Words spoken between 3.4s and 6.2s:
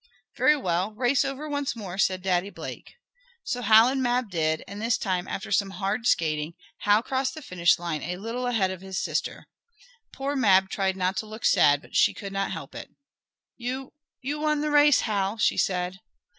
So Hal and Mab did, and this time, after some hard